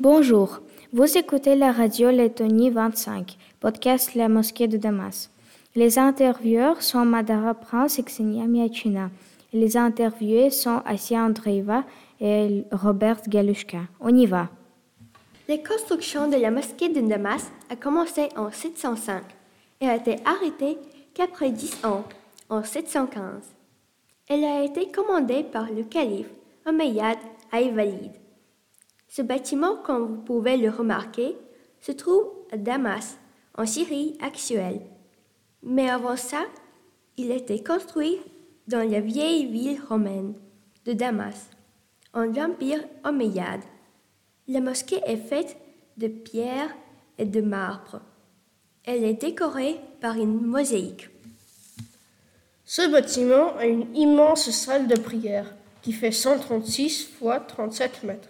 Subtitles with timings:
[0.00, 0.60] Bonjour,
[0.92, 5.28] vous écoutez la radio Lettonie 25, podcast La Mosquée de Damas.
[5.74, 9.10] Les intervieweurs sont Madara Prince et Xenia Miachina.
[9.52, 11.82] Les interviewés sont Asia Andreeva
[12.20, 13.78] et Robert Galushka.
[13.98, 14.50] On y va.
[15.48, 19.24] La construction de la mosquée de Damas a commencé en 705
[19.80, 20.78] et a été arrêtée
[21.12, 22.04] qu'après dix ans,
[22.48, 23.42] en 715.
[24.28, 26.30] Elle a été commandée par le calife
[26.66, 27.18] Omeyyad
[27.50, 28.12] Aïvalid.
[29.08, 31.36] Ce bâtiment, comme vous pouvez le remarquer,
[31.80, 33.16] se trouve à Damas,
[33.56, 34.80] en Syrie actuelle.
[35.62, 36.44] Mais avant ça,
[37.16, 38.18] il était construit
[38.68, 40.34] dans la vieille ville romaine
[40.84, 41.48] de Damas,
[42.12, 43.62] en l'Empire Omeyyade.
[44.46, 45.56] La mosquée est faite
[45.96, 46.70] de pierre
[47.18, 48.00] et de marbre.
[48.84, 51.08] Elle est décorée par une mosaïque.
[52.64, 58.28] Ce bâtiment a une immense salle de prière qui fait 136 fois 37 mètres.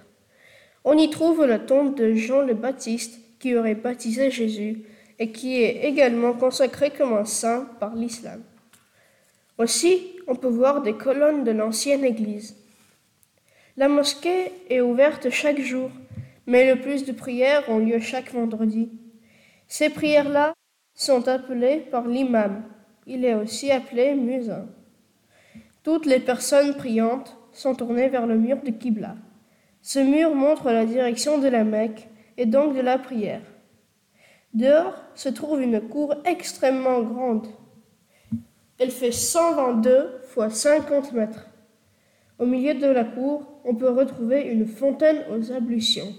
[0.91, 4.85] On y trouve la tombe de Jean le Baptiste qui aurait baptisé Jésus
[5.19, 8.43] et qui est également consacré comme un saint par l'islam.
[9.59, 12.57] Aussi, on peut voir des colonnes de l'ancienne église.
[13.77, 15.91] La mosquée est ouverte chaque jour,
[16.47, 18.89] mais le plus de prières ont lieu chaque vendredi.
[19.67, 20.55] Ces prières-là
[20.95, 22.63] sont appelées par l'imam.
[23.07, 24.65] Il est aussi appelé muezzin.
[25.83, 29.17] Toutes les personnes priantes sont tournées vers le mur de Qibla.
[29.89, 33.41] Ce mur montre la direction de la Mecque et donc de la prière.
[34.53, 37.47] Dehors se trouve une cour extrêmement grande.
[38.79, 41.47] Elle fait 122 fois 50 mètres.
[42.39, 46.15] Au milieu de la cour, on peut retrouver une fontaine aux ablutions.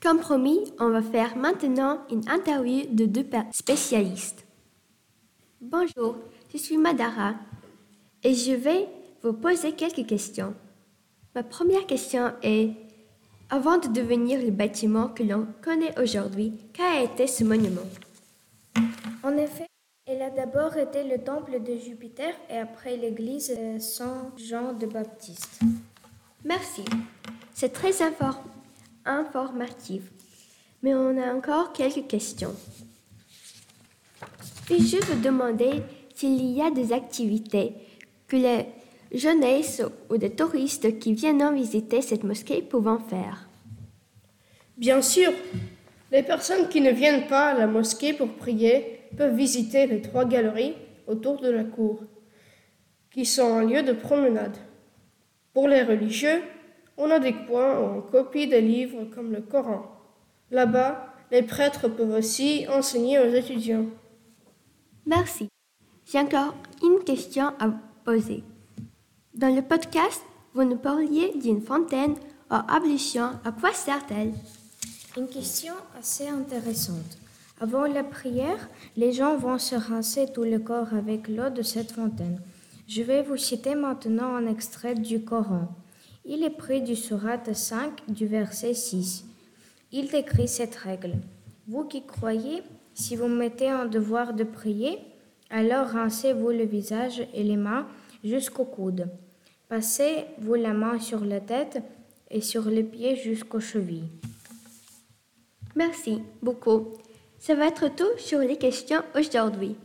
[0.00, 4.46] Comme promis, on va faire maintenant une interview de deux spécialistes.
[5.60, 6.18] Bonjour,
[6.52, 7.34] je suis Madara
[8.22, 8.86] et je vais
[9.22, 10.54] vous poser quelques questions.
[11.34, 12.70] Ma première question est,
[13.50, 17.86] avant de devenir le bâtiment que l'on connaît aujourd'hui, qu'a été ce monument?
[19.22, 19.66] En effet,
[20.06, 25.60] elle a d'abord été le temple de Jupiter et après l'église Saint-Jean de Baptiste.
[26.44, 26.84] Merci.
[27.54, 27.92] C'est très
[29.04, 30.12] informatif.
[30.82, 32.54] Mais on a encore quelques questions.
[34.66, 35.82] Puis-je vous demander
[36.14, 37.74] s'il y a des activités
[38.28, 38.66] que les
[39.12, 43.48] jeunesse ou des touristes qui viennent visiter cette mosquée pouvant faire
[44.76, 45.32] Bien sûr,
[46.12, 50.24] les personnes qui ne viennent pas à la mosquée pour prier peuvent visiter les trois
[50.24, 50.74] galeries
[51.06, 52.02] autour de la cour,
[53.10, 54.56] qui sont un lieu de promenade.
[55.54, 56.42] Pour les religieux,
[56.98, 59.86] on a des coins où on copie des livres comme le Coran.
[60.50, 63.86] Là-bas, les prêtres peuvent aussi enseigner aux étudiants.
[65.06, 65.48] Merci.
[66.04, 67.70] J'ai encore une question à
[68.04, 68.44] poser.
[69.36, 70.22] Dans le podcast,
[70.54, 72.14] vous nous parliez d'une fontaine
[72.48, 73.32] à ablution.
[73.44, 74.32] À quoi sert-elle
[75.14, 77.18] Une question assez intéressante.
[77.60, 81.92] Avant la prière, les gens vont se rincer tout le corps avec l'eau de cette
[81.92, 82.40] fontaine.
[82.88, 85.68] Je vais vous citer maintenant un extrait du Coran.
[86.24, 89.26] Il est pris du Surat 5 du verset 6.
[89.92, 91.16] Il décrit cette règle.
[91.68, 92.62] Vous qui croyez,
[92.94, 94.96] si vous mettez en devoir de prier,
[95.50, 97.86] alors rincez-vous le visage et les mains
[98.24, 99.10] jusqu'au coude.
[99.68, 101.82] Passez-vous la main sur la tête
[102.30, 104.10] et sur les pieds jusqu'aux chevilles.
[105.74, 106.94] Merci beaucoup.
[107.38, 109.76] Ça va être tout sur les questions aujourd'hui.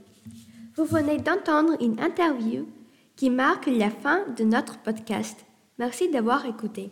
[0.76, 2.68] Vous venez d'entendre une interview
[3.16, 5.46] qui marque la fin de notre podcast.
[5.78, 6.92] Merci d'avoir écouté.